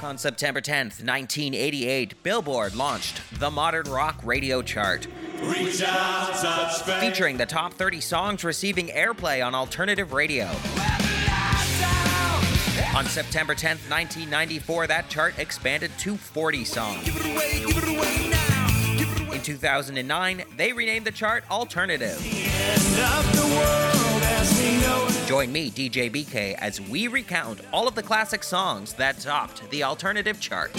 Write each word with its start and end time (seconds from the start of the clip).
Back 0.00 0.08
on 0.08 0.16
September 0.16 0.62
10th, 0.62 1.04
1988, 1.04 2.22
Billboard 2.22 2.74
launched 2.74 3.20
the 3.38 3.50
Modern 3.50 3.86
Rock 3.90 4.18
Radio 4.24 4.62
Chart. 4.62 5.06
Featuring 7.00 7.36
the 7.36 7.44
top 7.46 7.74
30 7.74 8.00
songs 8.00 8.42
receiving 8.42 8.86
airplay 8.88 9.44
on 9.44 9.54
alternative 9.54 10.14
radio. 10.14 10.46
On 12.96 13.04
September 13.04 13.54
10th, 13.54 13.90
1994, 13.90 14.86
that 14.86 15.10
chart 15.10 15.38
expanded 15.38 15.90
to 15.98 16.16
40 16.16 16.64
songs. 16.64 17.04
In 19.40 19.44
2009, 19.44 20.44
they 20.58 20.70
renamed 20.70 21.06
the 21.06 21.10
chart 21.10 21.44
Alternative. 21.50 22.18
Join 25.26 25.50
me, 25.50 25.70
DJ 25.70 26.12
BK, 26.12 26.56
as 26.56 26.78
we 26.78 27.08
recount 27.08 27.62
all 27.72 27.88
of 27.88 27.94
the 27.94 28.02
classic 28.02 28.44
songs 28.44 28.92
that 28.94 29.18
topped 29.18 29.70
the 29.70 29.82
Alternative 29.82 30.38
chart. 30.38 30.76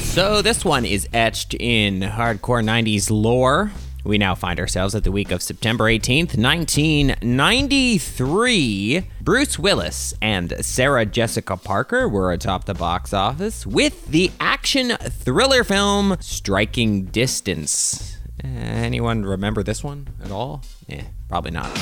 So 0.00 0.40
this 0.40 0.64
one 0.64 0.86
is 0.86 1.06
etched 1.12 1.52
in 1.52 2.00
hardcore 2.00 2.64
90s 2.64 3.10
lore. 3.10 3.70
We 4.04 4.16
now 4.16 4.34
find 4.34 4.58
ourselves 4.60 4.94
at 4.94 5.04
the 5.04 5.12
week 5.12 5.30
of 5.32 5.42
September 5.42 5.84
18th, 5.84 6.38
1993. 6.38 9.04
Bruce 9.20 9.58
Willis 9.58 10.14
and 10.22 10.54
Sarah 10.64 11.04
Jessica 11.04 11.56
Parker 11.56 12.08
were 12.08 12.32
atop 12.32 12.64
the 12.64 12.74
box 12.74 13.12
office 13.12 13.66
with 13.66 14.06
the 14.06 14.30
action 14.40 14.96
thriller 14.98 15.64
film 15.64 16.16
Striking 16.20 17.06
Distance. 17.06 18.16
Uh, 18.42 18.46
anyone 18.48 19.24
remember 19.24 19.62
this 19.64 19.82
one 19.82 20.08
at 20.22 20.30
all? 20.30 20.62
Yeah, 20.86 21.02
probably 21.28 21.50
not. 21.50 21.74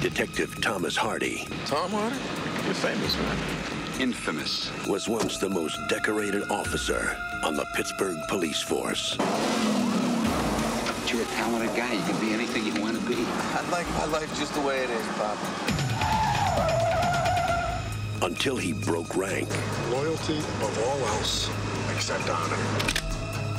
Detective 0.00 0.60
Thomas 0.62 0.96
Hardy 0.96 1.46
Tom 1.66 1.90
Hardy? 1.90 2.16
You're 2.64 2.74
famous, 2.74 3.16
man. 3.18 3.36
Infamous. 4.00 4.70
was 4.88 5.06
once 5.08 5.38
the 5.38 5.48
most 5.48 5.78
decorated 5.88 6.42
officer 6.50 7.16
on 7.44 7.54
the 7.54 7.64
Pittsburgh 7.76 8.16
police 8.28 8.60
force 8.62 9.16
But 11.12 11.18
you're 11.18 11.26
a 11.28 11.30
talented 11.32 11.76
guy. 11.76 11.92
You 11.92 12.00
can 12.04 12.20
be 12.20 12.32
anything 12.32 12.64
you 12.64 12.80
want 12.80 12.98
to 12.98 13.06
be. 13.06 13.16
I 13.26 13.68
like 13.70 13.86
my 13.90 14.06
life 14.06 14.34
just 14.38 14.54
the 14.54 14.62
way 14.62 14.78
it 14.82 14.88
is, 14.88 15.06
Pop. 15.08 15.36
until 18.22 18.56
he 18.56 18.72
broke 18.72 19.14
rank 19.14 19.46
Loyalty 19.90 20.38
above 20.38 20.78
all 20.86 20.98
else, 21.08 21.50
except 21.94 22.30
honor. 22.30 22.56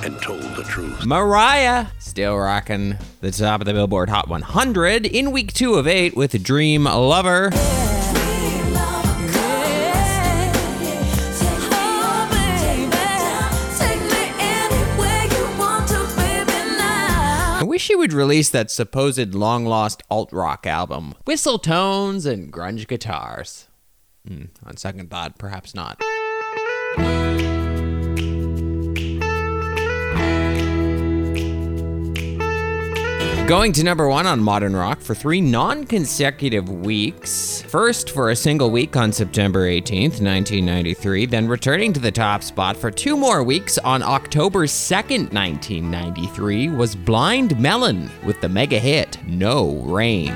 and 0.04 0.20
told 0.20 0.42
the 0.56 0.64
truth. 0.64 1.06
Mariah 1.06 1.88
still 2.00 2.36
rocking 2.38 2.98
the 3.22 3.30
top 3.30 3.62
of 3.62 3.68
the 3.68 3.74
Billboard 3.74 4.10
Hot 4.10 4.28
100 4.28 5.06
in 5.06 5.32
week 5.32 5.54
two 5.54 5.76
of 5.76 5.86
eight 5.86 6.16
with 6.16 6.42
Dream 6.42 6.86
Lover. 6.86 7.52
She 17.84 17.96
would 17.96 18.14
release 18.14 18.50
that 18.50 18.72
supposed 18.72 19.36
long 19.36 19.66
lost 19.66 20.02
alt 20.10 20.32
rock 20.32 20.66
album. 20.66 21.14
Whistle 21.26 21.60
tones 21.60 22.26
and 22.26 22.52
grunge 22.52 22.88
guitars. 22.88 23.68
Hmm, 24.26 24.46
on 24.66 24.78
second 24.78 25.12
thought, 25.12 25.38
perhaps 25.38 25.76
not. 25.76 26.02
Going 33.54 33.72
to 33.74 33.84
number 33.84 34.10
one 34.10 34.26
on 34.26 34.42
Modern 34.42 34.76
Rock 34.76 35.00
for 35.00 35.14
three 35.14 35.40
non 35.40 35.84
consecutive 35.84 36.68
weeks. 36.72 37.62
First 37.62 38.10
for 38.10 38.32
a 38.32 38.36
single 38.36 38.72
week 38.72 38.96
on 38.96 39.12
September 39.12 39.68
18th, 39.68 40.20
1993, 40.24 41.28
then 41.28 41.48
returning 41.48 41.94
to 41.94 42.00
the 42.00 42.12
top 42.12 42.42
spot 42.42 42.76
for 42.76 42.90
two 42.90 43.16
more 43.16 43.44
weeks 43.44 43.78
on 43.78 44.02
October 44.02 44.66
2nd, 44.66 45.32
1993, 45.32 46.70
was 46.70 46.96
Blind 46.96 47.60
Melon 47.60 48.10
with 48.26 48.42
the 48.42 48.50
mega 48.50 48.80
hit 48.80 49.20
No 49.28 49.76
Rain. 49.84 50.34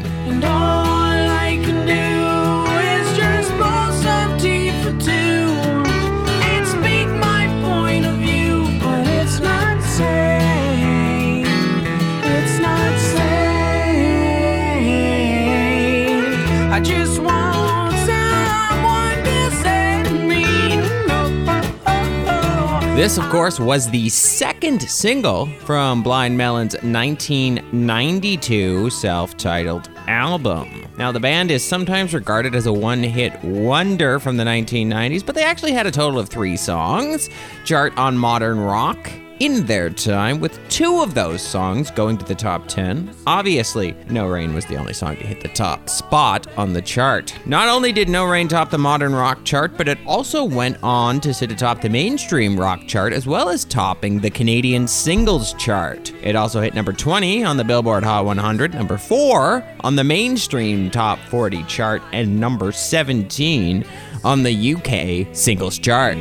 This, 22.97 23.19
of 23.19 23.30
course, 23.30 23.59
was 23.59 23.91
the 23.91 24.09
second 24.09 24.81
single 24.81 25.46
from 25.66 26.02
Blind 26.02 26.35
Melon's 26.35 26.74
1992 26.81 28.90
self 28.90 29.38
titled 29.38 29.91
album. 30.08 30.88
Now, 30.97 31.12
the 31.12 31.19
band 31.19 31.52
is 31.52 31.63
sometimes 31.63 32.16
regarded 32.16 32.56
as 32.56 32.66
a 32.66 32.74
one 32.74 33.03
hit 33.03 33.40
wonder 33.44 34.19
from 34.19 34.38
the 34.38 34.46
1990s, 34.46 35.24
but 35.24 35.35
they 35.35 35.44
actually 35.44 35.74
had 35.74 35.85
a 35.85 35.91
total 35.91 36.18
of 36.18 36.28
three 36.28 36.58
songs 36.58 37.30
chart 37.66 37.96
on 38.00 38.18
modern 38.18 38.59
rock. 38.59 39.12
In 39.40 39.68
their 39.68 39.92
time, 39.92 40.40
with 40.40 40.59
two 40.68 41.03
of 41.03 41.14
those 41.14 41.44
songs 41.44 41.92
going 41.92 42.18
to 42.18 42.25
the 42.25 42.34
top 42.34 42.68
10. 42.68 43.14
Obviously, 43.28 43.96
No 44.09 44.25
Rain 44.25 44.52
was 44.56 44.66
the 44.66 44.78
only 44.78 44.94
song 44.94 45.16
to 45.18 45.28
hit 45.28 45.42
the 45.42 45.48
top 45.50 45.90
spot 45.90 46.48
on 46.58 46.74
the 46.74 46.81
chart. 46.81 47.36
Not 47.46 47.68
only 47.68 47.92
did 47.92 48.09
No 48.09 48.26
Rain 48.26 48.47
top 48.47 48.72
the 48.72 48.80
modern 48.80 49.14
rock 49.14 49.44
chart, 49.44 49.78
but 49.78 49.88
it 49.88 50.00
also 50.08 50.44
went 50.44 50.78
on 50.81 51.22
to 51.22 51.36
sit 51.36 51.52
atop 51.52 51.81
the 51.81 51.90
mainstream 51.90 52.59
rock 52.59 52.88
chart 52.88 53.14
as 53.14 53.28
well 53.28 53.50
as 53.50 53.64
topping 53.64 54.20
the 54.20 54.31
Canadian 54.31 54.88
singles 54.88 55.53
chart. 55.53 56.12
It 56.24 56.36
also 56.36 56.59
hit 56.59 56.74
number 56.74 56.92
20 56.92 57.44
on 57.44 57.58
the 57.58 57.64
Billboard 57.64 58.03
Hot 58.03 58.26
100, 58.26 58.74
number 58.74 58.97
4 58.97 59.64
on 59.81 59.96
the 59.96 60.03
mainstream 60.03 60.90
top 60.90 61.20
40 61.30 61.62
chart, 61.66 62.02
and 62.12 62.40
number 62.40 62.72
17 62.72 63.86
on 64.24 64.42
the 64.42 64.74
UK 64.74 65.36
singles 65.36 65.78
chart. 65.78 66.18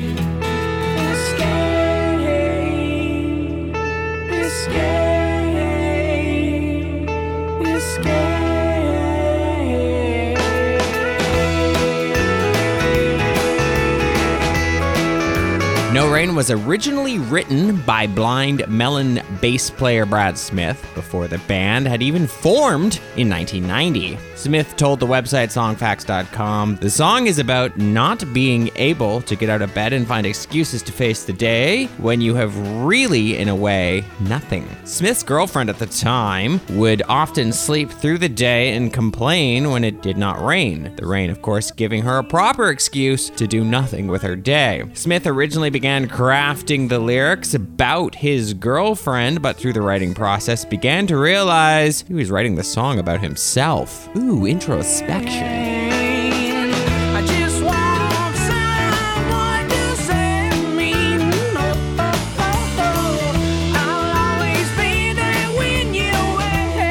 No 15.97 16.13
Rain 16.13 16.35
was 16.35 16.51
originally 16.51 17.19
written 17.19 17.81
by 17.81 18.07
Blind 18.07 18.69
Melon 18.69 19.23
bass 19.41 19.71
player 19.71 20.05
Brad 20.05 20.37
Smith 20.37 20.87
before 20.95 21.27
the 21.27 21.39
band 21.49 21.89
had 21.89 22.03
even 22.03 22.27
formed 22.27 23.01
in 23.17 23.31
1990. 23.31 24.19
Smith 24.35 24.77
told 24.77 25.01
the 25.01 25.07
website 25.07 25.49
songfacts.com 25.49 26.77
the 26.83 26.91
song 26.91 27.27
is 27.27 27.39
about 27.39 27.79
not 27.79 28.31
being 28.35 28.69
able 28.77 29.23
to 29.23 29.35
get 29.35 29.49
out 29.49 29.63
of 29.63 29.73
bed 29.73 29.95
and 29.95 30.07
find 30.07 30.27
excuses 30.27 30.83
to 30.83 30.93
face 30.93 31.25
the 31.25 31.33
day 31.33 31.87
when 31.97 32.21
you 32.21 32.35
have 32.35 32.85
really, 32.85 33.39
in 33.39 33.49
a 33.49 33.57
way, 33.57 34.05
nothing. 34.21 34.69
Smith's 34.85 35.23
girlfriend 35.23 35.71
at 35.71 35.79
the 35.79 35.87
time 35.87 36.61
would 36.73 37.03
often 37.09 37.55
sleep 37.55 37.91
through 37.91 38.19
the 38.19 38.29
day 38.29 38.77
and 38.77 38.93
complain 38.93 39.71
when 39.71 39.83
it 39.83 40.03
did 40.03 40.19
not 40.19 40.45
rain. 40.45 40.95
The 40.97 41.07
rain, 41.07 41.31
of 41.31 41.41
course, 41.41 41.71
giving 41.71 42.03
her 42.03 42.19
a 42.19 42.25
proper 42.25 42.69
excuse 42.69 43.31
to 43.31 43.47
do 43.47 43.65
nothing 43.65 44.09
with 44.09 44.21
her 44.21 44.37
day. 44.37 44.85
Smith 44.93 45.27
originally 45.27 45.71
began 45.71 45.86
crafting 45.87 46.89
the 46.89 46.99
lyrics 46.99 47.55
about 47.55 48.17
his 48.17 48.55
girlfriend, 48.55 49.41
but 49.41 49.57
through 49.57 49.73
the 49.73 49.81
writing 49.81 50.15
process 50.15 50.65
began 50.65 51.07
to 51.07 51.17
realize 51.17 52.03
he 52.03 52.15
was 52.15 52.29
writing 52.31 52.57
the 52.57 52.65
song 52.65 52.99
about 52.99 53.21
himself. 53.21 54.09
Ooh, 54.17 54.47
introspection. 54.47 55.45
I 55.45 57.23
just 57.25 57.63
want 57.63 58.37
someone 58.37 59.69
to 59.69 59.97
set 60.03 60.57
me. 60.75 60.93
I'll 63.75 64.35
always 64.35 64.69
be 64.77 65.13
there 65.13 65.49
when 65.57 65.95
you're 65.95 66.13
away. 66.35 66.83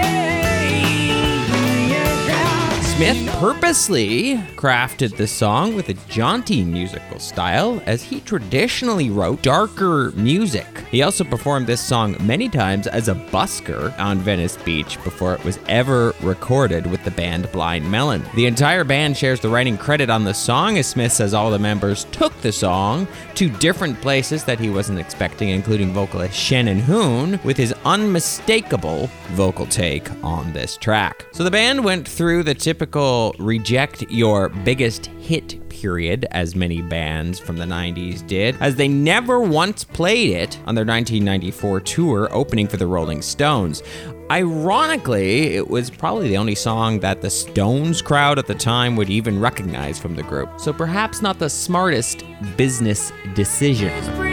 Smith 2.95 3.27
purposely 3.65 4.35
crafted 4.57 5.17
the 5.17 5.25
song 5.25 5.73
with 5.73 5.89
a 5.89 5.93
jaunty 6.07 6.63
musical 6.63 7.17
style 7.17 7.81
as 7.87 8.03
he 8.03 8.19
traditionally 8.19 9.09
wrote 9.09 9.41
darker 9.41 10.11
music. 10.11 10.67
He 10.91 11.01
also 11.01 11.23
performed 11.23 11.65
this 11.65 11.81
song 11.81 12.15
many 12.21 12.47
times 12.47 12.85
as 12.85 13.07
a 13.07 13.15
busker 13.15 13.97
on 13.99 14.19
Venice 14.19 14.55
Beach 14.57 15.03
before 15.03 15.33
it 15.33 15.43
was 15.43 15.57
ever 15.67 16.13
recorded 16.21 16.85
with 16.85 17.03
the 17.03 17.09
band 17.09 17.51
Blind 17.51 17.89
Melon. 17.89 18.23
The 18.35 18.45
entire 18.45 18.83
band 18.83 19.17
shares 19.17 19.39
the 19.39 19.49
writing 19.49 19.79
credit 19.79 20.11
on 20.11 20.25
the 20.25 20.33
song 20.35 20.77
as 20.77 20.85
Smith 20.85 21.13
says 21.13 21.33
all 21.33 21.49
the 21.49 21.57
members 21.57 22.03
took 22.11 22.39
the 22.41 22.51
song 22.51 23.07
to 23.33 23.49
different 23.49 23.99
places 23.99 24.43
that 24.43 24.59
he 24.59 24.69
wasn't 24.69 24.99
expecting, 24.99 25.49
including 25.49 25.91
vocalist 25.91 26.35
Shannon 26.35 26.79
Hoon 26.79 27.39
with 27.43 27.57
his 27.57 27.73
unmistakable 27.83 29.09
vocal 29.29 29.65
take 29.65 30.07
on 30.23 30.53
this 30.53 30.77
track. 30.77 31.25
So 31.31 31.43
the 31.43 31.49
band 31.49 31.83
went 31.83 32.07
through 32.07 32.43
the 32.43 32.53
typical 32.53 33.35
reject 33.57 34.01
your 34.11 34.49
biggest 34.49 35.05
hit 35.05 35.57
period, 35.69 36.25
as 36.31 36.55
many 36.55 36.81
bands 36.81 37.39
from 37.39 37.55
the 37.57 37.63
90s 37.63 38.25
did, 38.27 38.55
as 38.59 38.75
they 38.75 38.87
never 38.87 39.39
once 39.39 39.85
played 39.85 40.31
it 40.31 40.57
on 40.65 40.75
their 40.75 40.85
1994 40.85 41.79
tour 41.81 42.27
opening 42.31 42.67
for 42.67 42.75
the 42.75 42.85
Rolling 42.85 43.21
Stones. 43.21 43.81
Ironically, 44.29 45.55
it 45.55 45.69
was 45.69 45.89
probably 45.89 46.27
the 46.27 46.37
only 46.37 46.55
song 46.55 46.99
that 46.99 47.21
the 47.21 47.29
Stones 47.29 48.01
crowd 48.01 48.39
at 48.39 48.47
the 48.47 48.55
time 48.55 48.97
would 48.97 49.09
even 49.09 49.39
recognize 49.39 49.97
from 49.99 50.15
the 50.15 50.23
group, 50.23 50.59
so 50.59 50.73
perhaps 50.73 51.21
not 51.21 51.39
the 51.39 51.49
smartest 51.49 52.25
business 52.57 53.13
decision. 53.35 54.24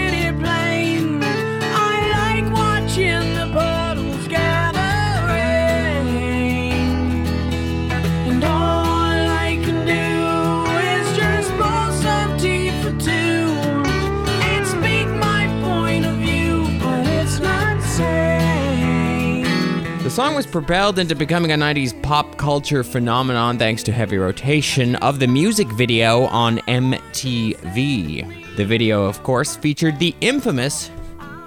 The 20.03 20.11
song 20.11 20.35
was 20.35 20.47
propelled 20.47 20.99
into 20.99 21.15
becoming 21.15 21.53
a 21.53 21.55
90s 21.55 22.03
pop 22.03 22.37
culture 22.37 22.83
phenomenon 22.83 23.57
thanks 23.57 23.85
to 23.85 23.93
heavy 23.93 24.19
rotation 24.19 24.97
of 24.97 25.21
the 25.21 25.29
music 25.29 25.69
video 25.69 26.23
on 26.25 26.59
MTV. 26.59 28.57
The 28.57 28.65
video, 28.65 29.05
of 29.05 29.23
course, 29.23 29.55
featured 29.55 30.01
the 30.01 30.13
infamous 30.21 30.91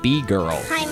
Bee 0.02 0.22
Girl. 0.22 0.58
Hi, 0.70 0.86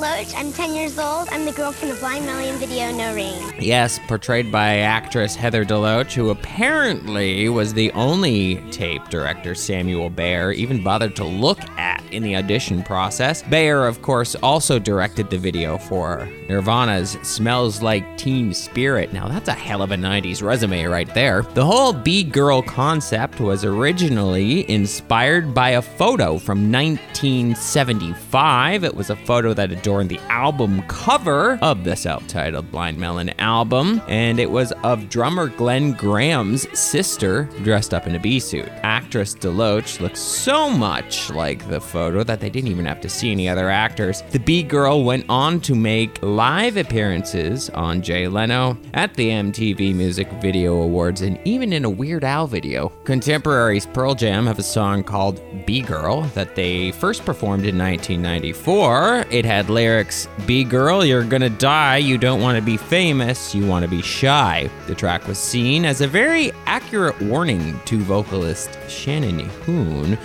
Deloach. 0.00 0.34
I'm 0.34 0.50
10 0.50 0.74
years 0.74 0.98
old. 0.98 1.28
I'm 1.30 1.44
the 1.44 1.52
girl 1.52 1.72
from 1.72 1.90
the 1.90 1.94
Blind 1.96 2.24
Melon 2.24 2.56
video 2.56 2.90
No 2.90 3.14
Rain. 3.14 3.52
Yes, 3.58 4.00
portrayed 4.08 4.50
by 4.50 4.78
actress 4.78 5.34
Heather 5.34 5.62
Deloach, 5.62 6.14
who 6.14 6.30
apparently 6.30 7.50
was 7.50 7.74
the 7.74 7.92
only 7.92 8.56
tape 8.70 9.10
director 9.10 9.54
Samuel 9.54 10.08
Bayer 10.08 10.52
even 10.52 10.82
bothered 10.82 11.14
to 11.16 11.24
look 11.24 11.60
at 11.78 12.02
in 12.12 12.22
the 12.22 12.34
audition 12.34 12.82
process. 12.82 13.42
Bayer, 13.42 13.86
of 13.86 14.00
course, 14.00 14.34
also 14.36 14.78
directed 14.78 15.28
the 15.28 15.36
video 15.36 15.76
for 15.76 16.26
Nirvana's 16.48 17.18
Smells 17.22 17.82
Like 17.82 18.16
Teen 18.16 18.54
Spirit. 18.54 19.12
Now, 19.12 19.28
that's 19.28 19.48
a 19.48 19.52
hell 19.52 19.82
of 19.82 19.90
a 19.90 19.96
90s 19.96 20.42
resume 20.42 20.84
right 20.84 21.12
there. 21.14 21.42
The 21.42 21.66
whole 21.66 21.92
Bee 21.92 22.24
Girl 22.24 22.62
concept 22.62 23.38
was 23.38 23.66
originally 23.66 24.66
inspired 24.70 25.52
by 25.54 25.68
a 25.70 25.82
photo 25.82 26.38
from 26.38 26.72
1975. 26.72 28.84
It 28.84 28.94
was 28.94 29.10
a 29.10 29.16
photo 29.16 29.52
that 29.54 29.70
adorned 29.90 30.08
the 30.08 30.20
album 30.30 30.80
cover 30.82 31.58
of 31.62 31.82
the 31.82 31.96
self 31.96 32.24
titled 32.28 32.70
Blind 32.70 32.96
Melon 32.96 33.30
album, 33.40 34.00
and 34.06 34.38
it 34.38 34.48
was 34.48 34.70
of 34.84 35.08
drummer 35.08 35.48
Glen 35.48 35.94
Graham's 35.94 36.68
sister 36.78 37.48
dressed 37.64 37.92
up 37.92 38.06
in 38.06 38.14
a 38.14 38.20
bee 38.20 38.38
suit. 38.38 38.68
Actress 38.84 39.34
Deloach 39.34 39.98
looks 39.98 40.20
so 40.20 40.70
much 40.70 41.28
like 41.30 41.68
the 41.68 41.80
photo 41.80 42.22
that 42.22 42.38
they 42.38 42.48
didn't 42.48 42.70
even 42.70 42.84
have 42.84 43.00
to 43.00 43.08
see 43.08 43.32
any 43.32 43.48
other 43.48 43.68
actors. 43.68 44.22
The 44.30 44.38
Bee 44.38 44.62
Girl 44.62 45.02
went 45.02 45.26
on 45.28 45.60
to 45.62 45.74
make 45.74 46.22
live 46.22 46.76
appearances 46.76 47.68
on 47.70 48.00
Jay 48.00 48.28
Leno 48.28 48.78
at 48.94 49.14
the 49.14 49.28
MTV 49.30 49.92
Music 49.92 50.30
Video 50.34 50.82
Awards 50.82 51.22
and 51.22 51.36
even 51.44 51.72
in 51.72 51.84
a 51.84 51.90
Weird 51.90 52.22
Al 52.22 52.46
video. 52.46 52.90
Contemporaries 53.02 53.86
Pearl 53.86 54.14
Jam 54.14 54.46
have 54.46 54.60
a 54.60 54.62
song 54.62 55.02
called 55.02 55.42
Bee 55.66 55.82
Girl 55.82 56.22
that 56.36 56.54
they 56.54 56.92
first 56.92 57.24
performed 57.24 57.66
in 57.66 57.76
1994. 57.76 59.26
It 59.32 59.44
had 59.44 59.68
lyrics 59.80 60.28
Bee 60.44 60.62
Girl, 60.62 61.02
you're 61.06 61.24
gonna 61.24 61.48
die, 61.48 61.96
you 61.96 62.18
don't 62.18 62.42
want 62.42 62.56
to 62.56 62.62
be 62.62 62.76
famous, 62.76 63.54
you 63.54 63.66
want 63.66 63.82
to 63.82 63.90
be 63.90 64.02
shy. 64.02 64.68
The 64.86 64.94
track 64.94 65.26
was 65.26 65.38
seen 65.38 65.86
as 65.86 66.02
a 66.02 66.06
very 66.06 66.52
accurate 66.66 67.18
warning 67.22 67.80
to 67.86 67.96
vocalist 68.00 68.78
Shannon 68.88 69.38
Hoon, 69.64 70.18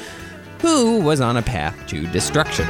who 0.59 0.99
was 0.99 1.21
on 1.21 1.37
a 1.37 1.41
path 1.41 1.87
to 1.87 2.05
destruction. 2.07 2.65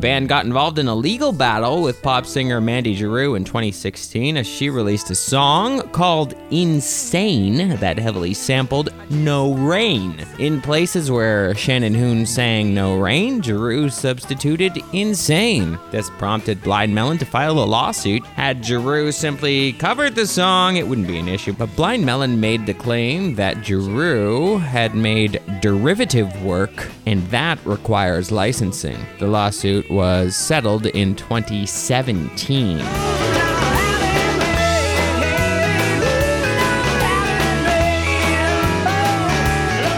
The 0.00 0.06
band 0.06 0.30
got 0.30 0.46
involved 0.46 0.78
in 0.78 0.88
a 0.88 0.94
legal 0.94 1.30
battle 1.30 1.82
with 1.82 2.00
pop 2.00 2.24
singer 2.24 2.58
Mandy 2.58 2.96
Jiroux 2.96 3.36
in 3.36 3.44
2016 3.44 4.38
as 4.38 4.46
she 4.46 4.70
released 4.70 5.10
a 5.10 5.14
song 5.14 5.82
called 5.90 6.32
Insane 6.50 7.76
that 7.76 7.98
heavily 7.98 8.32
sampled 8.32 8.94
No 9.10 9.52
Rain. 9.52 10.24
In 10.38 10.62
places 10.62 11.10
where 11.10 11.54
Shannon 11.54 11.92
Hoon 11.92 12.24
sang 12.24 12.72
No 12.72 12.96
Rain, 12.96 13.42
Jiroux 13.42 13.92
substituted 13.92 14.78
Insane. 14.94 15.78
This 15.90 16.08
prompted 16.08 16.62
Blind 16.62 16.94
Melon 16.94 17.18
to 17.18 17.26
file 17.26 17.58
a 17.58 17.66
lawsuit. 17.66 18.24
Had 18.24 18.62
Jiroux 18.62 19.12
simply 19.12 19.74
covered 19.74 20.14
the 20.14 20.26
song, 20.26 20.76
it 20.76 20.88
wouldn't 20.88 21.08
be 21.08 21.18
an 21.18 21.28
issue, 21.28 21.52
but 21.52 21.76
Blind 21.76 22.06
Melon 22.06 22.40
made 22.40 22.64
the 22.64 22.72
claim 22.72 23.34
that 23.34 23.58
Jiroux 23.58 24.62
had 24.62 24.94
made 24.94 25.42
derivative 25.60 26.42
work 26.42 26.88
and 27.04 27.22
that 27.30 27.58
requires 27.66 28.30
licensing. 28.30 28.96
The 29.18 29.26
lawsuit 29.26 29.89
was 29.90 30.36
settled 30.36 30.86
in 30.86 31.14
2017. 31.14 32.78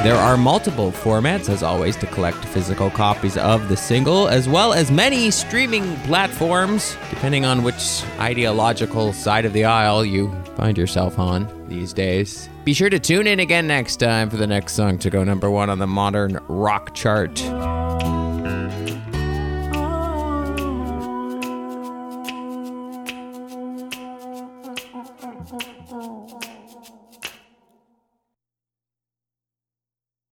There 0.02 0.16
are 0.16 0.36
multiple 0.36 0.90
formats, 0.90 1.48
as 1.48 1.62
always, 1.62 1.94
to 1.98 2.08
collect 2.08 2.44
physical 2.46 2.90
copies 2.90 3.36
of 3.36 3.68
the 3.68 3.76
single, 3.76 4.26
as 4.26 4.48
well 4.48 4.72
as 4.72 4.90
many 4.90 5.30
streaming 5.30 5.94
platforms, 5.98 6.96
depending 7.10 7.44
on 7.44 7.62
which 7.62 8.02
ideological 8.18 9.12
side 9.12 9.44
of 9.44 9.52
the 9.52 9.64
aisle 9.64 10.04
you 10.04 10.34
find 10.56 10.76
yourself 10.76 11.20
on 11.20 11.48
these 11.68 11.92
days. 11.92 12.48
Be 12.64 12.74
sure 12.74 12.90
to 12.90 12.98
tune 12.98 13.28
in 13.28 13.38
again 13.38 13.68
next 13.68 13.98
time 13.98 14.28
for 14.28 14.36
the 14.36 14.46
next 14.48 14.72
song 14.72 14.98
to 14.98 15.08
go 15.08 15.22
number 15.22 15.48
one 15.48 15.70
on 15.70 15.78
the 15.78 15.86
modern 15.86 16.40
rock 16.48 16.94
chart. 16.94 17.40